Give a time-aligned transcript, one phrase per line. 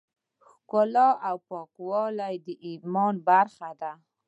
[0.47, 3.91] ښکلا او پاکوالی د ایمان برخه ده.